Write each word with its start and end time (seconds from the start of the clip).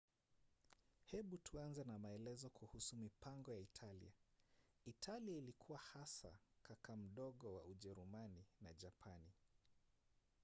hebu 1.05 1.37
tuanze 1.37 1.83
na 1.83 1.99
maelezo 1.99 2.49
kuhusu 2.49 2.95
mipango 2.97 3.53
ya 3.53 3.59
italia. 3.59 4.11
italia 4.85 5.37
ilikuwa 5.37 5.79
hasa 5.79 6.37
kaka 6.63 6.95
mdogo” 6.95 7.53
wa 7.55 7.63
ujerumani 7.63 8.45
na 8.61 8.73
japani 8.73 9.31